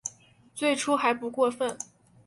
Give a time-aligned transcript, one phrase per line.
[0.55, 1.77] 最初还不过分